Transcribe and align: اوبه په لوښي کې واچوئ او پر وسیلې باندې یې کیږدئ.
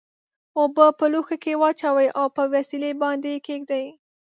اوبه 0.59 0.85
په 0.99 1.05
لوښي 1.11 1.37
کې 1.43 1.59
واچوئ 1.61 2.07
او 2.19 2.25
پر 2.35 2.45
وسیلې 2.53 2.91
باندې 3.03 3.27
یې 3.33 3.39
کیږدئ. 3.47 3.85